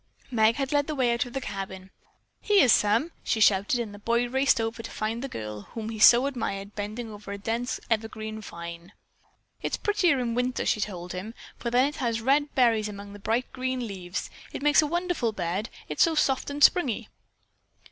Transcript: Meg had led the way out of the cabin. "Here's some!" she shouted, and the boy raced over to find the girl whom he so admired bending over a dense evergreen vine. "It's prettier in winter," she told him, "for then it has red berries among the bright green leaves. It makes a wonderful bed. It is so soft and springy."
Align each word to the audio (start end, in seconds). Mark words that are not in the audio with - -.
Meg 0.31 0.55
had 0.55 0.71
led 0.71 0.87
the 0.87 0.95
way 0.95 1.13
out 1.13 1.25
of 1.27 1.33
the 1.33 1.39
cabin. 1.39 1.91
"Here's 2.41 2.71
some!" 2.71 3.11
she 3.23 3.39
shouted, 3.39 3.79
and 3.79 3.93
the 3.93 3.99
boy 3.99 4.27
raced 4.27 4.59
over 4.59 4.81
to 4.81 4.89
find 4.89 5.21
the 5.23 5.27
girl 5.29 5.61
whom 5.73 5.89
he 5.89 5.99
so 5.99 6.25
admired 6.25 6.73
bending 6.73 7.11
over 7.11 7.31
a 7.31 7.37
dense 7.37 7.79
evergreen 7.87 8.41
vine. 8.41 8.93
"It's 9.61 9.77
prettier 9.77 10.17
in 10.17 10.33
winter," 10.33 10.65
she 10.65 10.81
told 10.81 11.13
him, 11.13 11.35
"for 11.59 11.69
then 11.69 11.85
it 11.85 11.97
has 11.97 12.19
red 12.19 12.55
berries 12.55 12.89
among 12.89 13.13
the 13.13 13.19
bright 13.19 13.53
green 13.53 13.85
leaves. 13.87 14.31
It 14.51 14.63
makes 14.63 14.81
a 14.81 14.87
wonderful 14.87 15.33
bed. 15.33 15.69
It 15.87 15.99
is 15.99 16.03
so 16.03 16.15
soft 16.15 16.49
and 16.49 16.63
springy." 16.63 17.07